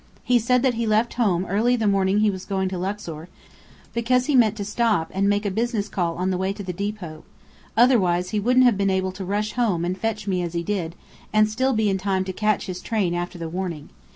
He 0.23 0.39
said 0.39 0.63
that 0.63 0.73
he 0.73 0.87
left 0.87 1.13
home 1.13 1.45
early 1.45 1.75
the 1.75 1.85
morning 1.85 2.21
he 2.21 2.31
was 2.31 2.43
going 2.43 2.69
to 2.69 2.77
Luxor, 2.79 3.29
because 3.93 4.25
he 4.25 4.33
meant 4.33 4.55
to 4.57 4.65
stop 4.65 5.11
and 5.13 5.29
make 5.29 5.45
a 5.45 5.51
business 5.51 5.87
call 5.87 6.15
on 6.15 6.31
the 6.31 6.39
way 6.39 6.53
to 6.53 6.63
the 6.63 6.73
depot, 6.73 7.23
otherwise 7.77 8.31
he 8.31 8.39
wouldn't 8.39 8.65
have 8.65 8.79
been 8.79 8.89
able 8.89 9.11
to 9.11 9.23
rush 9.23 9.51
home 9.51 9.85
and 9.85 9.95
fetch 9.95 10.27
me 10.27 10.41
as 10.41 10.53
he 10.53 10.63
did, 10.63 10.95
and 11.31 11.47
still 11.47 11.73
be 11.73 11.87
in 11.87 11.99
time 11.99 12.23
to 12.23 12.33
catch 12.33 12.65
his 12.65 12.81
train 12.81 13.13
after 13.13 13.37
the 13.37 13.47
warning. 13.47 13.91